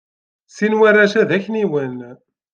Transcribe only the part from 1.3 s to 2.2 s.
akniwen.